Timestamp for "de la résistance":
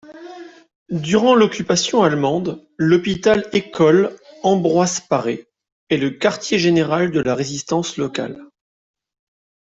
7.11-7.97